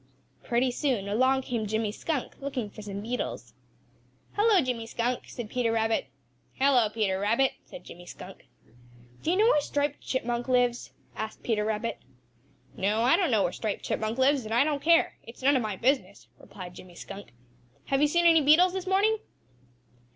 Pretty 0.43 0.71
soon 0.71 1.07
along 1.07 1.43
came 1.43 1.67
Jimmy 1.67 1.91
Skunk, 1.91 2.33
looking 2.41 2.71
for 2.71 2.81
some 2.81 3.01
beetles. 3.01 3.53
"Hello, 4.33 4.59
Jimmy 4.59 4.87
Skunk," 4.87 5.25
said 5.27 5.47
Peter 5.47 5.71
Rabbit. 5.71 6.07
"Hello, 6.55 6.89
Peter 6.89 7.19
Rabbit," 7.19 7.51
said 7.65 7.83
Jimmy 7.83 8.07
Skunk. 8.07 8.47
"Do 9.21 9.29
you 9.29 9.37
know 9.37 9.45
where 9.45 9.61
Striped 9.61 10.01
Chipmunk 10.01 10.47
lives?" 10.47 10.91
asked 11.15 11.43
Peter 11.43 11.63
Rabbit. 11.63 11.99
"No, 12.75 13.03
I 13.03 13.15
don't 13.15 13.29
know 13.29 13.43
where 13.43 13.51
Striped 13.53 13.83
Chipmunk 13.83 14.17
lives, 14.17 14.43
and 14.43 14.55
I 14.55 14.63
don't 14.63 14.81
care; 14.81 15.19
it's 15.21 15.43
none 15.43 15.55
of 15.55 15.61
my 15.61 15.75
business," 15.75 16.27
replied 16.39 16.73
Jimmy 16.73 16.95
Skunk. 16.95 17.31
"Have 17.85 18.01
you 18.01 18.07
seen 18.07 18.25
any 18.25 18.41
beetles 18.41 18.73
this 18.73 18.87
morning?" 18.87 19.19